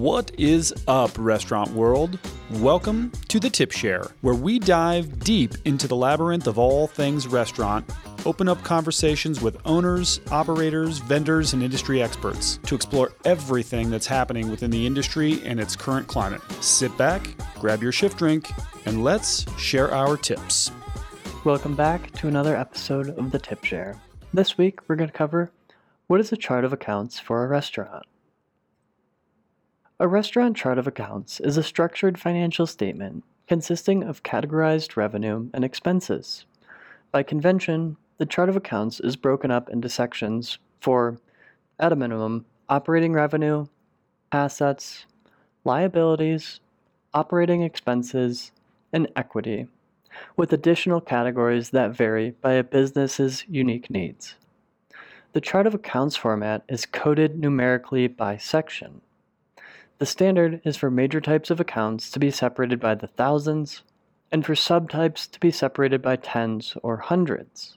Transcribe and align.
What 0.00 0.30
is 0.38 0.72
up, 0.88 1.10
restaurant 1.18 1.72
world? 1.72 2.18
Welcome 2.52 3.12
to 3.28 3.38
the 3.38 3.50
Tip 3.50 3.70
Share, 3.70 4.06
where 4.22 4.34
we 4.34 4.58
dive 4.58 5.20
deep 5.20 5.52
into 5.66 5.86
the 5.86 5.94
labyrinth 5.94 6.46
of 6.46 6.58
all 6.58 6.86
things 6.86 7.28
restaurant, 7.28 7.86
open 8.24 8.48
up 8.48 8.64
conversations 8.64 9.42
with 9.42 9.60
owners, 9.66 10.22
operators, 10.30 11.00
vendors, 11.00 11.52
and 11.52 11.62
industry 11.62 12.02
experts 12.02 12.58
to 12.64 12.74
explore 12.74 13.12
everything 13.26 13.90
that's 13.90 14.06
happening 14.06 14.50
within 14.50 14.70
the 14.70 14.86
industry 14.86 15.42
and 15.44 15.60
its 15.60 15.76
current 15.76 16.06
climate. 16.06 16.40
Sit 16.62 16.96
back, 16.96 17.28
grab 17.58 17.82
your 17.82 17.92
shift 17.92 18.16
drink, 18.16 18.50
and 18.86 19.04
let's 19.04 19.44
share 19.58 19.92
our 19.92 20.16
tips. 20.16 20.70
Welcome 21.44 21.76
back 21.76 22.10
to 22.12 22.26
another 22.26 22.56
episode 22.56 23.10
of 23.18 23.32
the 23.32 23.38
Tip 23.38 23.64
Share. 23.64 24.00
This 24.32 24.56
week, 24.56 24.78
we're 24.88 24.96
going 24.96 25.10
to 25.10 25.14
cover 25.14 25.52
what 26.06 26.20
is 26.20 26.32
a 26.32 26.38
chart 26.38 26.64
of 26.64 26.72
accounts 26.72 27.20
for 27.20 27.44
a 27.44 27.48
restaurant. 27.48 28.06
A 30.02 30.08
restaurant 30.08 30.56
chart 30.56 30.78
of 30.78 30.86
accounts 30.86 31.40
is 31.40 31.58
a 31.58 31.62
structured 31.62 32.18
financial 32.18 32.66
statement 32.66 33.22
consisting 33.46 34.02
of 34.02 34.22
categorized 34.22 34.96
revenue 34.96 35.50
and 35.52 35.62
expenses. 35.62 36.46
By 37.12 37.22
convention, 37.22 37.98
the 38.16 38.24
chart 38.24 38.48
of 38.48 38.56
accounts 38.56 39.00
is 39.00 39.16
broken 39.16 39.50
up 39.50 39.68
into 39.68 39.90
sections 39.90 40.58
for, 40.80 41.18
at 41.78 41.92
a 41.92 41.96
minimum, 41.96 42.46
operating 42.66 43.12
revenue, 43.12 43.66
assets, 44.32 45.04
liabilities, 45.64 46.60
operating 47.12 47.60
expenses, 47.60 48.52
and 48.94 49.06
equity 49.14 49.68
with 50.34 50.54
additional 50.54 51.02
categories 51.02 51.68
that 51.70 51.94
vary 51.94 52.30
by 52.40 52.54
a 52.54 52.64
business's 52.64 53.44
unique 53.50 53.90
needs. 53.90 54.36
The 55.34 55.42
chart 55.42 55.66
of 55.66 55.74
accounts 55.74 56.16
format 56.16 56.64
is 56.70 56.86
coded 56.86 57.38
numerically 57.38 58.06
by 58.06 58.38
section. 58.38 59.02
The 60.00 60.06
standard 60.06 60.62
is 60.64 60.78
for 60.78 60.90
major 60.90 61.20
types 61.20 61.50
of 61.50 61.60
accounts 61.60 62.10
to 62.12 62.18
be 62.18 62.30
separated 62.30 62.80
by 62.80 62.94
the 62.94 63.06
thousands, 63.06 63.82
and 64.32 64.46
for 64.46 64.54
subtypes 64.54 65.30
to 65.30 65.38
be 65.38 65.50
separated 65.50 66.00
by 66.00 66.16
tens 66.16 66.74
or 66.82 66.96
hundreds. 66.96 67.76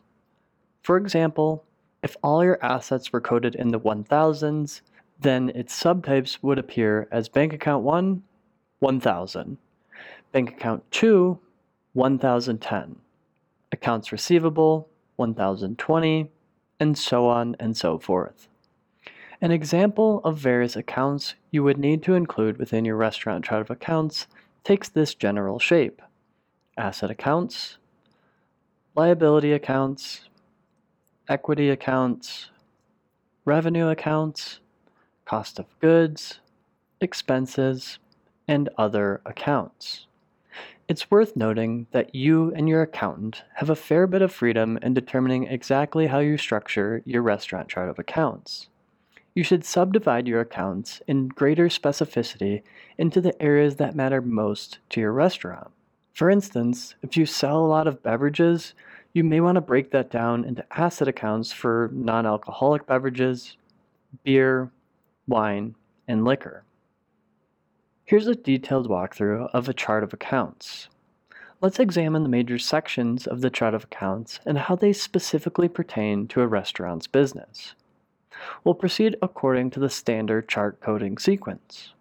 For 0.82 0.96
example, 0.96 1.66
if 2.02 2.16
all 2.24 2.42
your 2.42 2.64
assets 2.64 3.12
were 3.12 3.20
coded 3.20 3.56
in 3.56 3.72
the 3.72 3.80
1000s, 3.80 4.80
then 5.20 5.50
its 5.50 5.78
subtypes 5.78 6.38
would 6.42 6.58
appear 6.58 7.10
as 7.12 7.28
bank 7.28 7.52
account 7.52 7.84
1, 7.84 8.24
1000, 8.80 9.58
bank 10.32 10.50
account 10.50 10.90
2, 10.92 11.38
1010, 11.92 12.96
accounts 13.74 14.14
receivable, 14.14 14.88
1020, 15.18 16.32
and 16.80 16.98
so 16.98 17.28
on 17.28 17.58
and 17.60 17.76
so 17.76 18.00
forth. 18.00 18.48
An 19.44 19.52
example 19.52 20.22
of 20.24 20.38
various 20.38 20.78
accounts 20.78 21.36
you 21.52 21.64
would 21.64 21.78
need 21.78 22.02
to 22.04 22.14
include 22.14 22.58
within 22.58 22.86
your 22.86 22.96
restaurant 22.96 23.44
chart 23.44 23.60
of 23.60 23.70
accounts 23.70 24.26
takes 24.64 24.88
this 24.88 25.14
general 25.14 25.60
shape 25.60 26.02
asset 26.78 27.12
accounts, 27.12 27.76
liability 28.96 29.52
accounts, 29.52 30.30
equity 31.28 31.70
accounts, 31.70 32.52
revenue 33.44 33.90
accounts, 33.90 34.62
cost 35.26 35.60
of 35.60 35.66
goods, 35.82 36.40
expenses, 37.02 38.00
and 38.48 38.70
other 38.78 39.20
accounts. 39.26 40.08
It's 40.88 41.12
worth 41.12 41.36
noting 41.36 41.88
that 41.92 42.16
you 42.16 42.54
and 42.56 42.70
your 42.70 42.84
accountant 42.84 43.44
have 43.56 43.70
a 43.70 43.76
fair 43.76 44.08
bit 44.08 44.22
of 44.22 44.32
freedom 44.32 44.80
in 44.82 44.94
determining 44.94 45.48
exactly 45.48 46.08
how 46.08 46.20
you 46.20 46.38
structure 46.38 47.02
your 47.04 47.24
restaurant 47.24 47.68
chart 47.68 47.90
of 47.90 48.00
accounts. 48.00 48.70
You 49.36 49.44
should 49.44 49.66
subdivide 49.66 50.28
your 50.28 50.42
accounts 50.42 51.02
in 51.08 51.28
greater 51.28 51.68
specificity 51.68 52.62
into 53.00 53.20
the 53.20 53.40
areas 53.42 53.78
that 53.78 53.96
matter 53.96 54.22
most 54.22 54.78
to 54.90 55.02
your 55.02 55.12
restaurant. 55.12 55.72
For 56.14 56.30
instance, 56.30 56.94
if 57.02 57.18
you 57.18 57.26
sell 57.26 57.66
a 57.66 57.66
lot 57.66 57.88
of 57.88 58.04
beverages, 58.04 58.76
you 59.14 59.24
may 59.24 59.42
want 59.42 59.56
to 59.56 59.62
break 59.62 59.90
that 59.92 60.12
down 60.12 60.46
into 60.46 60.66
asset 60.78 61.08
accounts 61.08 61.52
for 61.52 61.90
non 61.94 62.28
alcoholic 62.28 62.86
beverages, 62.86 63.58
beer, 64.24 64.70
wine, 65.28 65.74
and 66.08 66.26
liquor. 66.26 66.64
Here's 68.06 68.28
a 68.28 68.36
detailed 68.36 68.88
walkthrough 68.88 69.50
of 69.54 69.68
a 69.68 69.74
chart 69.74 70.04
of 70.04 70.14
accounts. 70.14 70.90
Let's 71.62 71.80
examine 71.80 72.22
the 72.22 72.30
major 72.30 72.60
sections 72.60 73.26
of 73.26 73.42
the 73.42 73.50
chart 73.50 73.74
of 73.74 73.86
accounts 73.86 74.40
and 74.46 74.58
how 74.58 74.76
they 74.76 74.94
specifically 74.94 75.70
pertain 75.70 76.28
to 76.28 76.42
a 76.42 76.48
restaurant's 76.48 77.08
business. 77.08 77.74
We'll 78.64 78.76
proceed 78.76 79.18
according 79.22 79.72
to 79.72 79.80
the 79.80 79.90
standard 79.90 80.48
chart 80.48 80.80
coding 80.82 81.18
sequence. 81.18 81.94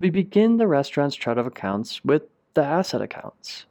We 0.00 0.10
begin 0.10 0.56
the 0.56 0.66
restaurant's 0.66 1.16
chart 1.16 1.38
of 1.38 1.46
accounts 1.46 2.04
with 2.04 2.22
the 2.54 2.64
asset 2.64 3.02
accounts. 3.02 3.66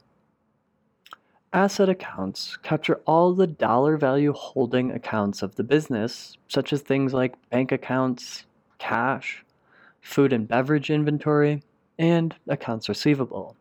Asset 1.52 1.90
accounts 1.90 2.56
capture 2.62 3.02
all 3.06 3.34
the 3.34 3.46
dollar 3.46 3.98
value 3.98 4.32
holding 4.32 4.90
accounts 4.90 5.42
of 5.42 5.56
the 5.56 5.62
business, 5.62 6.38
such 6.48 6.72
as 6.72 6.80
things 6.80 7.12
like 7.12 7.34
bank 7.50 7.72
accounts, 7.72 8.46
cash, 8.78 9.44
food 10.00 10.32
and 10.32 10.48
beverage 10.48 10.90
inventory, 10.90 11.62
and 11.98 12.34
accounts 12.48 12.88
receivable. 12.88 13.54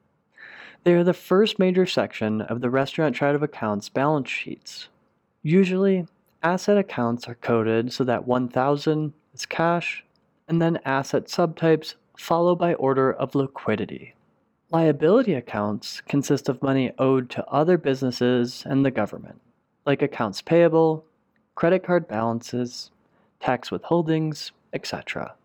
They 0.84 0.94
are 0.94 1.03
the 1.03 1.13
first 1.13 1.59
major 1.59 1.85
section 1.85 2.41
of 2.41 2.62
the 2.62 2.69
restaurant 2.69 3.16
chart 3.16 3.35
of 3.35 3.44
accounts 3.44 3.90
balance 3.90 4.29
sheets. 4.29 4.88
Usually, 5.44 6.08
asset 6.44 6.78
accounts 6.78 7.28
are 7.28 7.35
coded 7.35 7.94
so 7.94 8.03
that 8.03 8.28
1000 8.28 9.13
is 9.34 9.46
cash, 9.46 10.03
and 10.47 10.62
then 10.62 10.79
asset 10.85 11.25
subtypes 11.25 11.96
follow 12.18 12.56
by 12.56 12.74
order 12.75 13.12
of 13.13 13.35
liquidity. 13.35 14.16
Liability 14.72 15.34
accounts 15.34 16.02
consist 16.02 16.47
of 16.50 16.62
money 16.62 16.91
owed 16.97 17.29
to 17.29 17.46
other 17.47 17.78
businesses 17.78 18.63
and 18.66 18.85
the 18.85 18.91
government, 18.91 19.41
like 19.85 20.02
accounts 20.02 20.41
payable, 20.41 21.06
credit 21.56 21.84
card 21.84 22.07
balances, 22.07 22.91
tax 23.40 23.69
withholdings, 23.69 24.52
etc. 24.73 25.35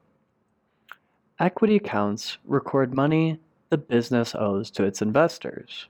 Equity 1.39 1.77
accounts 1.77 2.39
record 2.45 2.95
money 2.95 3.39
the 3.69 3.77
business 3.77 4.35
owes 4.35 4.71
to 4.71 4.85
its 4.85 5.03
investors, 5.03 5.87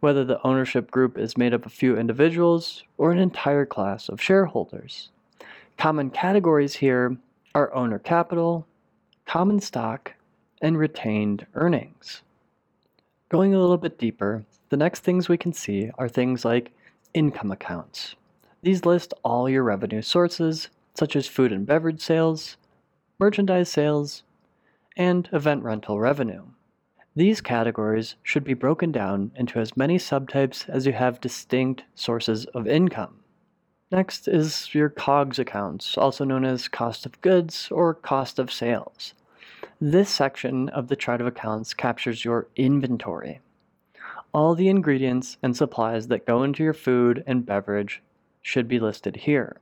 whether 0.00 0.24
the 0.24 0.44
ownership 0.46 0.90
group 0.90 1.18
is 1.18 1.36
made 1.36 1.54
up 1.54 1.66
of 1.66 1.72
a 1.72 1.74
few 1.74 1.96
individuals 1.96 2.82
or 2.98 3.12
an 3.12 3.18
entire 3.18 3.66
class 3.66 4.08
of 4.08 4.20
shareholders. 4.20 5.10
Common 5.76 6.10
categories 6.10 6.74
here 6.74 7.16
are 7.54 7.74
owner 7.74 7.98
capital, 7.98 8.66
common 9.26 9.60
stock, 9.60 10.12
and 10.60 10.78
retained 10.78 11.46
earnings. 11.54 12.22
Going 13.28 13.54
a 13.54 13.60
little 13.60 13.76
bit 13.76 13.98
deeper, 13.98 14.44
the 14.68 14.76
next 14.76 15.00
things 15.00 15.28
we 15.28 15.36
can 15.36 15.52
see 15.52 15.90
are 15.98 16.08
things 16.08 16.44
like 16.44 16.72
income 17.14 17.50
accounts. 17.50 18.14
These 18.62 18.84
list 18.84 19.12
all 19.22 19.48
your 19.48 19.62
revenue 19.62 20.02
sources, 20.02 20.68
such 20.94 21.16
as 21.16 21.26
food 21.26 21.52
and 21.52 21.66
beverage 21.66 22.00
sales, 22.00 22.56
merchandise 23.18 23.68
sales, 23.68 24.22
and 24.96 25.28
event 25.32 25.62
rental 25.62 26.00
revenue. 26.00 26.44
These 27.16 27.40
categories 27.40 28.16
should 28.24 28.42
be 28.42 28.54
broken 28.54 28.90
down 28.90 29.30
into 29.36 29.60
as 29.60 29.76
many 29.76 29.98
subtypes 29.98 30.68
as 30.68 30.84
you 30.84 30.92
have 30.94 31.20
distinct 31.20 31.84
sources 31.94 32.44
of 32.46 32.66
income. 32.66 33.20
Next 33.92 34.26
is 34.26 34.74
your 34.74 34.88
COGS 34.88 35.38
accounts, 35.38 35.96
also 35.96 36.24
known 36.24 36.44
as 36.44 36.66
cost 36.66 37.06
of 37.06 37.20
goods 37.20 37.68
or 37.70 37.94
cost 37.94 38.40
of 38.40 38.52
sales. 38.52 39.14
This 39.80 40.10
section 40.10 40.68
of 40.70 40.88
the 40.88 40.96
chart 40.96 41.20
of 41.20 41.28
accounts 41.28 41.72
captures 41.72 42.24
your 42.24 42.48
inventory. 42.56 43.38
All 44.32 44.56
the 44.56 44.68
ingredients 44.68 45.36
and 45.40 45.56
supplies 45.56 46.08
that 46.08 46.26
go 46.26 46.42
into 46.42 46.64
your 46.64 46.74
food 46.74 47.22
and 47.28 47.46
beverage 47.46 48.02
should 48.42 48.66
be 48.66 48.80
listed 48.80 49.14
here. 49.14 49.60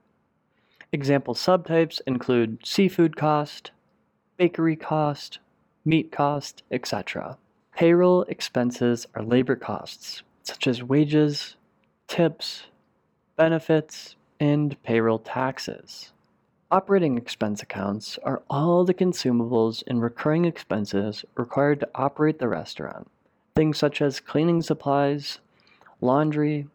Example 0.90 1.34
subtypes 1.34 2.00
include 2.06 2.64
seafood 2.64 3.14
cost, 3.14 3.72
bakery 4.38 4.76
cost, 4.76 5.38
meat 5.84 6.10
cost, 6.10 6.62
etc. 6.70 7.36
Payroll 7.74 8.22
expenses 8.24 9.06
are 9.14 9.22
labor 9.22 9.56
costs, 9.56 10.22
such 10.42 10.66
as 10.66 10.82
wages, 10.82 11.56
tips, 12.06 12.64
benefits, 13.36 14.16
and 14.38 14.80
payroll 14.82 15.18
taxes. 15.18 16.12
Operating 16.70 17.16
expense 17.16 17.62
accounts 17.62 18.18
are 18.24 18.42
all 18.48 18.84
the 18.84 18.94
consumables 18.94 19.82
and 19.86 20.02
recurring 20.02 20.44
expenses 20.44 21.24
required 21.34 21.80
to 21.80 21.88
operate 21.94 22.38
the 22.38 22.48
restaurant. 22.48 23.10
Things 23.56 23.78
such 23.78 24.00
as 24.00 24.20
cleaning 24.20 24.62
supplies, 24.62 25.40
laundry, 26.00 26.68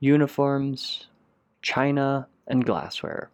uniforms, 0.00 1.06
china, 1.62 2.26
and 2.46 2.64
glassware. 2.64 3.30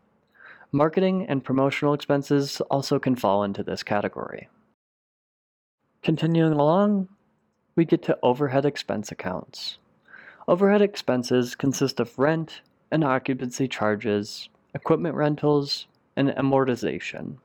Marketing 0.72 1.26
and 1.28 1.44
promotional 1.44 1.94
expenses 1.94 2.60
also 2.62 2.98
can 2.98 3.14
fall 3.14 3.44
into 3.44 3.62
this 3.62 3.82
category. 3.82 4.48
Continuing 6.04 6.52
along, 6.52 7.08
we 7.76 7.86
get 7.86 8.02
to 8.02 8.18
overhead 8.22 8.66
expense 8.66 9.10
accounts. 9.10 9.78
Overhead 10.46 10.82
expenses 10.82 11.54
consist 11.54 11.98
of 11.98 12.18
rent 12.18 12.60
and 12.90 13.02
occupancy 13.02 13.66
charges, 13.66 14.50
equipment 14.74 15.14
rentals, 15.14 15.86
and 16.14 16.28
amortization. 16.28 17.38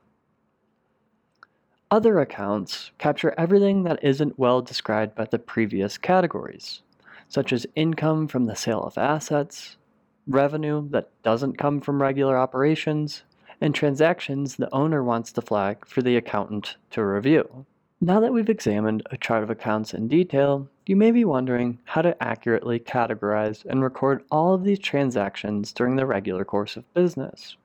Other 1.90 2.20
accounts 2.20 2.90
capture 2.98 3.34
everything 3.38 3.84
that 3.84 4.04
isn't 4.04 4.38
well 4.38 4.60
described 4.60 5.14
by 5.14 5.24
the 5.24 5.38
previous 5.38 5.96
categories, 5.96 6.82
such 7.28 7.54
as 7.54 7.66
income 7.76 8.28
from 8.28 8.44
the 8.44 8.54
sale 8.54 8.82
of 8.82 8.98
assets, 8.98 9.78
revenue 10.26 10.86
that 10.90 11.08
doesn't 11.22 11.56
come 11.56 11.80
from 11.80 12.02
regular 12.02 12.36
operations, 12.36 13.22
and 13.58 13.74
transactions 13.74 14.56
the 14.56 14.68
owner 14.70 15.02
wants 15.02 15.32
to 15.32 15.40
flag 15.40 15.86
for 15.86 16.02
the 16.02 16.18
accountant 16.18 16.76
to 16.90 17.02
review. 17.02 17.64
Now 18.02 18.20
that 18.20 18.32
we've 18.32 18.48
examined 18.48 19.02
a 19.10 19.18
chart 19.18 19.42
of 19.42 19.50
accounts 19.50 19.92
in 19.92 20.08
detail, 20.08 20.66
you 20.86 20.96
may 20.96 21.10
be 21.10 21.26
wondering 21.26 21.78
how 21.84 22.00
to 22.00 22.22
accurately 22.22 22.78
categorize 22.78 23.66
and 23.66 23.82
record 23.82 24.24
all 24.30 24.54
of 24.54 24.64
these 24.64 24.78
transactions 24.78 25.70
during 25.70 25.96
the 25.96 26.06
regular 26.06 26.42
course 26.42 26.78
of 26.78 26.94
business. 26.94 27.58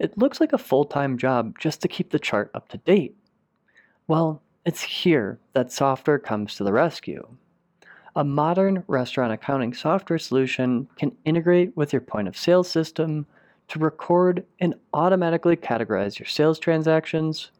It 0.00 0.18
looks 0.18 0.40
like 0.40 0.52
a 0.52 0.58
full 0.58 0.84
time 0.84 1.16
job 1.16 1.56
just 1.56 1.80
to 1.82 1.88
keep 1.88 2.10
the 2.10 2.18
chart 2.18 2.50
up 2.52 2.68
to 2.70 2.78
date. 2.78 3.14
Well, 4.08 4.42
it's 4.66 4.82
here 4.82 5.38
that 5.52 5.70
software 5.70 6.18
comes 6.18 6.56
to 6.56 6.64
the 6.64 6.72
rescue. 6.72 7.28
A 8.16 8.24
modern 8.24 8.82
restaurant 8.88 9.32
accounting 9.32 9.72
software 9.72 10.18
solution 10.18 10.88
can 10.96 11.16
integrate 11.24 11.76
with 11.76 11.92
your 11.92 12.02
point 12.02 12.26
of 12.26 12.36
sale 12.36 12.64
system 12.64 13.24
to 13.68 13.78
record 13.78 14.44
and 14.58 14.74
automatically 14.92 15.54
categorize 15.54 16.18
your 16.18 16.26
sales 16.26 16.58
transactions, 16.58 17.52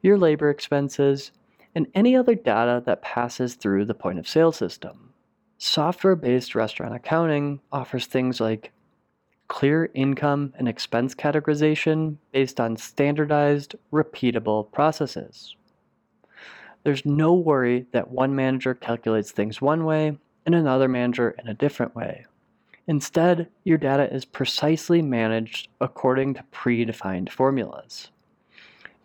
your 0.00 0.16
labor 0.16 0.48
expenses, 0.48 1.32
and 1.76 1.86
any 1.94 2.16
other 2.16 2.34
data 2.34 2.82
that 2.86 3.02
passes 3.02 3.54
through 3.54 3.84
the 3.84 3.94
point 3.94 4.18
of 4.18 4.26
sale 4.26 4.50
system. 4.50 5.12
Software 5.58 6.16
based 6.16 6.54
restaurant 6.54 6.94
accounting 6.94 7.60
offers 7.70 8.06
things 8.06 8.40
like 8.40 8.72
clear 9.48 9.90
income 9.92 10.54
and 10.56 10.68
expense 10.68 11.14
categorization 11.14 12.16
based 12.32 12.60
on 12.60 12.78
standardized, 12.78 13.74
repeatable 13.92 14.72
processes. 14.72 15.54
There's 16.82 17.04
no 17.04 17.34
worry 17.34 17.84
that 17.92 18.10
one 18.10 18.34
manager 18.34 18.72
calculates 18.74 19.30
things 19.30 19.60
one 19.60 19.84
way 19.84 20.16
and 20.46 20.54
another 20.54 20.88
manager 20.88 21.34
in 21.38 21.46
a 21.46 21.54
different 21.54 21.94
way. 21.94 22.24
Instead, 22.86 23.48
your 23.64 23.76
data 23.76 24.10
is 24.14 24.24
precisely 24.24 25.02
managed 25.02 25.68
according 25.82 26.34
to 26.34 26.44
predefined 26.54 27.28
formulas. 27.28 28.10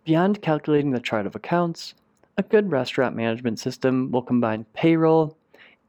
Beyond 0.05 0.41
calculating 0.41 0.91
the 0.91 0.99
chart 1.01 1.25
of 1.25 1.35
accounts, 1.35 1.95
a 2.41 2.49
good 2.49 2.71
restaurant 2.71 3.15
management 3.15 3.59
system 3.59 4.09
will 4.09 4.23
combine 4.23 4.65
payroll 4.73 5.37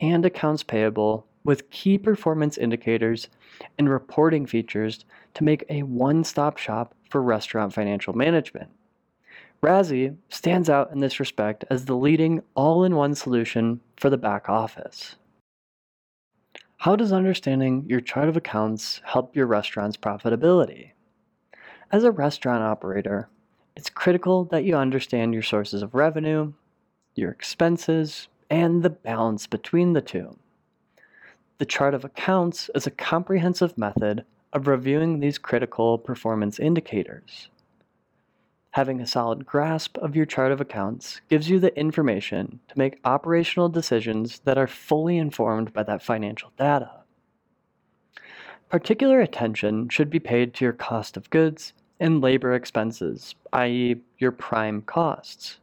and 0.00 0.26
accounts 0.26 0.62
payable 0.62 1.26
with 1.44 1.70
key 1.70 1.96
performance 1.96 2.58
indicators 2.58 3.28
and 3.78 3.88
reporting 3.88 4.44
features 4.44 5.06
to 5.32 5.44
make 5.44 5.64
a 5.70 5.82
one 5.82 6.22
stop 6.22 6.58
shop 6.58 6.94
for 7.08 7.22
restaurant 7.22 7.72
financial 7.72 8.12
management. 8.12 8.68
Rasi 9.62 10.14
stands 10.28 10.68
out 10.68 10.92
in 10.92 10.98
this 10.98 11.18
respect 11.18 11.64
as 11.70 11.86
the 11.86 11.96
leading 11.96 12.42
all 12.54 12.84
in 12.84 12.96
one 12.96 13.14
solution 13.14 13.80
for 13.96 14.10
the 14.10 14.18
back 14.18 14.50
office. 14.50 15.16
How 16.76 16.96
does 16.96 17.12
understanding 17.12 17.86
your 17.88 18.00
chart 18.00 18.28
of 18.28 18.36
accounts 18.36 19.00
help 19.06 19.34
your 19.34 19.46
restaurant's 19.46 19.96
profitability? 19.96 20.90
As 21.90 22.04
a 22.04 22.10
restaurant 22.10 22.62
operator, 22.62 23.30
it's 23.76 23.90
critical 23.90 24.44
that 24.46 24.64
you 24.64 24.76
understand 24.76 25.34
your 25.34 25.42
sources 25.42 25.82
of 25.82 25.94
revenue, 25.94 26.52
your 27.14 27.30
expenses, 27.30 28.28
and 28.50 28.82
the 28.82 28.90
balance 28.90 29.46
between 29.46 29.92
the 29.92 30.02
two. 30.02 30.36
The 31.58 31.66
chart 31.66 31.94
of 31.94 32.04
accounts 32.04 32.70
is 32.74 32.86
a 32.86 32.90
comprehensive 32.90 33.78
method 33.78 34.24
of 34.52 34.66
reviewing 34.66 35.20
these 35.20 35.38
critical 35.38 35.96
performance 35.96 36.58
indicators. 36.58 37.48
Having 38.72 39.00
a 39.00 39.06
solid 39.06 39.46
grasp 39.46 39.98
of 39.98 40.16
your 40.16 40.24
chart 40.26 40.50
of 40.50 40.60
accounts 40.60 41.20
gives 41.28 41.48
you 41.48 41.60
the 41.60 41.78
information 41.78 42.58
to 42.68 42.78
make 42.78 43.00
operational 43.04 43.68
decisions 43.68 44.40
that 44.40 44.58
are 44.58 44.66
fully 44.66 45.18
informed 45.18 45.72
by 45.72 45.82
that 45.82 46.02
financial 46.02 46.52
data. 46.58 46.90
Particular 48.70 49.20
attention 49.20 49.90
should 49.90 50.08
be 50.08 50.18
paid 50.18 50.54
to 50.54 50.64
your 50.64 50.72
cost 50.72 51.18
of 51.18 51.28
goods 51.28 51.74
and 52.00 52.20
labor 52.20 52.54
expenses, 52.54 53.34
i.e., 53.52 53.96
your 54.18 54.32
prime 54.32 54.82
costs. 54.82 55.58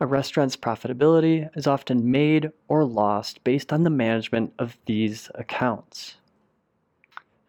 A 0.00 0.06
restaurant's 0.06 0.56
profitability 0.56 1.48
is 1.56 1.66
often 1.66 2.10
made 2.10 2.52
or 2.68 2.84
lost 2.84 3.42
based 3.42 3.72
on 3.72 3.82
the 3.82 3.90
management 3.90 4.52
of 4.58 4.78
these 4.86 5.30
accounts. 5.34 6.16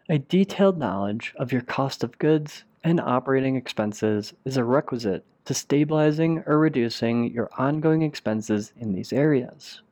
A 0.08 0.18
detailed 0.18 0.76
knowledge 0.76 1.32
of 1.36 1.52
your 1.52 1.62
cost 1.62 2.02
of 2.02 2.18
goods 2.18 2.64
and 2.82 3.00
operating 3.00 3.54
expenses 3.54 4.34
is 4.44 4.56
a 4.56 4.64
requisite 4.64 5.24
to 5.44 5.54
stabilizing 5.54 6.42
or 6.46 6.58
reducing 6.58 7.32
your 7.32 7.50
ongoing 7.56 8.02
expenses 8.02 8.72
in 8.76 8.92
these 8.92 9.12
areas. 9.12 9.82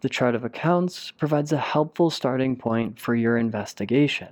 The 0.00 0.08
chart 0.08 0.36
of 0.36 0.44
accounts 0.44 1.10
provides 1.10 1.50
a 1.50 1.58
helpful 1.58 2.10
starting 2.10 2.54
point 2.54 3.00
for 3.00 3.16
your 3.16 3.36
investigation. 3.36 4.28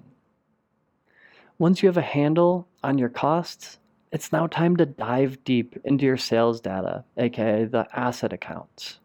Once 1.58 1.82
you 1.82 1.88
have 1.88 1.97
a 1.97 2.03
handle 2.03 2.69
on 2.85 2.99
your 2.99 3.08
costs, 3.08 3.79
it's 4.12 4.31
now 4.31 4.47
time 4.47 4.76
to 4.76 4.85
dive 4.85 5.43
deep 5.43 5.75
into 5.85 6.05
your 6.05 6.19
sales 6.19 6.61
data, 6.61 7.03
aka 7.17 7.64
the 7.64 7.87
asset 7.94 8.31
accounts. 8.31 8.99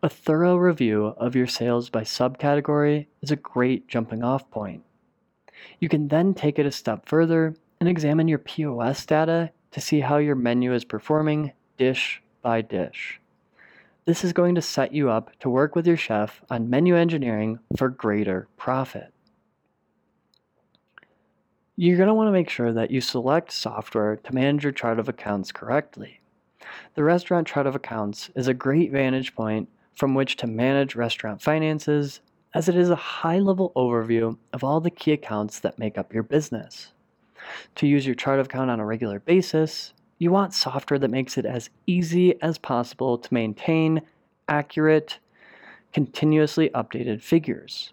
A 0.00 0.08
thorough 0.08 0.56
review 0.56 1.06
of 1.16 1.34
your 1.34 1.48
sales 1.48 1.90
by 1.90 2.02
subcategory 2.02 3.06
is 3.22 3.32
a 3.32 3.36
great 3.36 3.88
jumping 3.88 4.22
off 4.22 4.48
point. 4.52 4.84
You 5.80 5.88
can 5.88 6.06
then 6.06 6.32
take 6.32 6.60
it 6.60 6.66
a 6.66 6.70
step 6.70 7.08
further 7.08 7.56
and 7.80 7.88
examine 7.88 8.28
your 8.28 8.38
POS 8.38 9.04
data 9.04 9.50
to 9.72 9.80
see 9.80 9.98
how 9.98 10.18
your 10.18 10.36
menu 10.36 10.72
is 10.72 10.84
performing 10.84 11.52
dish 11.76 12.22
by 12.40 12.62
dish. 12.62 13.20
This 14.04 14.22
is 14.22 14.32
going 14.32 14.54
to 14.54 14.62
set 14.62 14.94
you 14.94 15.10
up 15.10 15.36
to 15.40 15.50
work 15.50 15.74
with 15.74 15.88
your 15.88 15.96
chef 15.96 16.40
on 16.48 16.70
menu 16.70 16.94
engineering 16.94 17.58
for 17.76 17.88
greater 17.88 18.46
profit 18.56 19.12
you're 21.80 21.96
going 21.96 22.08
to 22.08 22.14
want 22.14 22.26
to 22.26 22.32
make 22.32 22.50
sure 22.50 22.72
that 22.72 22.90
you 22.90 23.00
select 23.00 23.52
software 23.52 24.16
to 24.16 24.34
manage 24.34 24.64
your 24.64 24.72
chart 24.72 24.98
of 24.98 25.08
accounts 25.08 25.52
correctly. 25.52 26.18
The 26.96 27.04
restaurant 27.04 27.46
chart 27.46 27.68
of 27.68 27.76
accounts 27.76 28.30
is 28.34 28.48
a 28.48 28.54
great 28.54 28.90
vantage 28.90 29.32
point 29.36 29.68
from 29.94 30.12
which 30.16 30.36
to 30.38 30.48
manage 30.48 30.96
restaurant 30.96 31.40
finances, 31.40 32.20
as 32.52 32.68
it 32.68 32.74
is 32.74 32.90
a 32.90 32.96
high 32.96 33.38
level 33.38 33.70
overview 33.76 34.36
of 34.52 34.64
all 34.64 34.80
the 34.80 34.90
key 34.90 35.12
accounts 35.12 35.60
that 35.60 35.78
make 35.78 35.96
up 35.96 36.12
your 36.12 36.24
business. 36.24 36.92
To 37.76 37.86
use 37.86 38.04
your 38.04 38.16
chart 38.16 38.40
of 38.40 38.46
account 38.46 38.70
on 38.70 38.80
a 38.80 38.84
regular 38.84 39.20
basis, 39.20 39.92
you 40.18 40.32
want 40.32 40.54
software 40.54 40.98
that 40.98 41.12
makes 41.12 41.38
it 41.38 41.46
as 41.46 41.70
easy 41.86 42.42
as 42.42 42.58
possible 42.58 43.18
to 43.18 43.32
maintain 43.32 44.02
accurate, 44.48 45.20
continuously 45.92 46.70
updated 46.70 47.22
figures. 47.22 47.92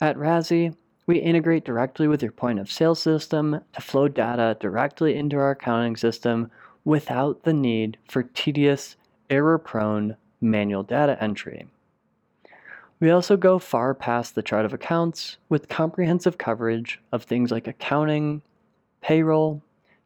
At 0.00 0.16
Rasi, 0.16 0.74
we 1.10 1.18
integrate 1.18 1.64
directly 1.64 2.06
with 2.06 2.22
your 2.22 2.30
point 2.30 2.60
of 2.60 2.70
sale 2.70 2.94
system 2.94 3.60
to 3.72 3.80
flow 3.80 4.06
data 4.06 4.56
directly 4.60 5.16
into 5.16 5.36
our 5.36 5.50
accounting 5.50 5.96
system 5.96 6.48
without 6.84 7.42
the 7.42 7.52
need 7.52 7.98
for 8.08 8.22
tedious, 8.22 8.94
error 9.28 9.58
prone 9.58 10.16
manual 10.40 10.84
data 10.84 11.20
entry. 11.20 11.66
We 13.00 13.10
also 13.10 13.36
go 13.36 13.58
far 13.58 13.92
past 13.92 14.36
the 14.36 14.42
chart 14.44 14.64
of 14.64 14.72
accounts 14.72 15.36
with 15.48 15.68
comprehensive 15.68 16.38
coverage 16.38 17.00
of 17.10 17.24
things 17.24 17.50
like 17.50 17.66
accounting, 17.66 18.42
payroll, 19.00 19.64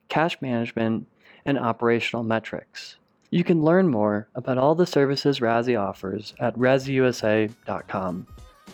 cash 0.08 0.40
management, 0.40 1.06
and 1.44 1.58
operational 1.58 2.22
metrics. 2.22 2.96
You 3.28 3.44
can 3.44 3.62
learn 3.62 3.88
more 3.88 4.26
about 4.34 4.56
all 4.56 4.74
the 4.74 4.86
services 4.86 5.40
Rasi 5.40 5.78
offers 5.78 6.32
at 6.40 6.56
rasiusa.com. 6.56 8.26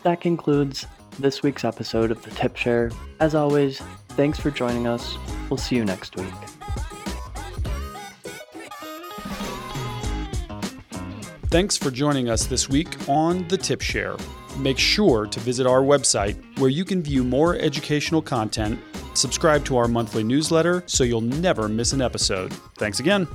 That 0.05 0.21
concludes 0.21 0.87
this 1.21 1.43
week's 1.43 1.65
episode 1.65 2.11
of 2.11 2.23
the 2.23 2.31
Tip 2.31 2.57
Share. 2.57 2.91
As 3.21 3.35
always, 3.35 3.81
thanks 4.11 4.39
for 4.39 4.51
joining 4.51 4.87
us. 4.87 5.17
We'll 5.49 5.59
see 5.59 5.77
you 5.77 5.85
next 5.85 6.17
week. 6.17 6.33
Thanks 11.51 11.77
for 11.77 11.91
joining 11.91 12.29
us 12.31 12.47
this 12.47 12.69
week 12.69 13.09
on 13.09 13.47
the 13.49 13.57
Tip 13.57 13.81
Share. 13.81 14.17
Make 14.59 14.79
sure 14.79 15.27
to 15.27 15.41
visit 15.41 15.67
our 15.67 15.83
website 15.83 16.37
where 16.59 16.71
you 16.71 16.85
can 16.85 17.03
view 17.03 17.25
more 17.25 17.57
educational 17.57 18.23
content, 18.23 18.79
subscribe 19.15 19.65
to 19.65 19.77
our 19.77 19.89
monthly 19.89 20.23
newsletter 20.23 20.83
so 20.87 21.03
you'll 21.03 21.21
never 21.21 21.69
miss 21.69 21.93
an 21.93 22.03
episode. 22.03 22.53
Thanks 22.79 23.01
again. 23.01 23.27